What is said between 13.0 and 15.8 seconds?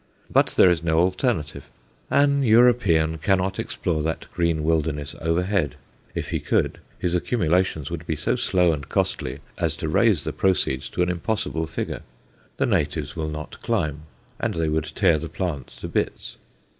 will not climb, and they would tear the plants